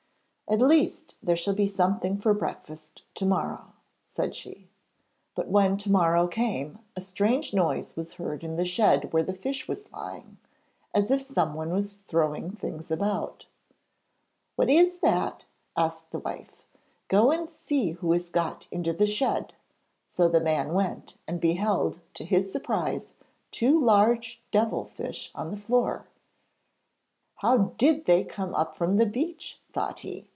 [0.49, 3.71] 'At least, there shall be something for breakfast to morrow,'
[4.03, 4.67] said she.
[5.33, 9.33] But when to morrow came a strange noise was heard in the shed where the
[9.33, 10.39] fish was lying,
[10.93, 13.45] as if someone was throwing things about.
[14.57, 15.45] 'What is that?'
[15.77, 16.65] asked the wife.
[17.07, 19.53] 'Go and see who has got into the shed.'
[20.05, 23.13] So the man went, and beheld, to his surprise,
[23.51, 26.07] two large devil fish on the floor.
[27.35, 30.27] 'How did they come up from the beach?' thought he.